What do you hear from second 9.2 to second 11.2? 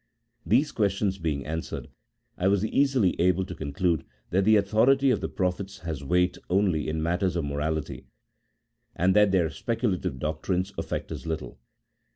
their speculative doctrines affect